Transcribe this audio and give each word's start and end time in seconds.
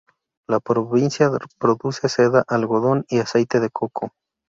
La 0.47 0.59
provincia 0.59 1.29
produce 1.59 2.09
seda, 2.09 2.43
algodón 2.47 3.05
y 3.07 3.19
aceite 3.19 3.59
de 3.59 3.69
coco. 3.69 4.13